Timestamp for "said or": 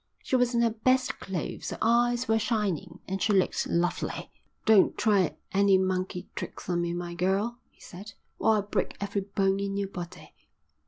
7.81-8.55